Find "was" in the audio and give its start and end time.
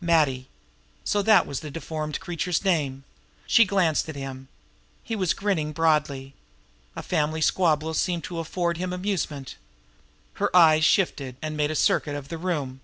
1.46-1.60, 5.14-5.34